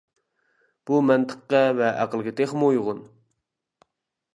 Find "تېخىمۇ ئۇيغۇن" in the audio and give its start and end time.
2.41-3.09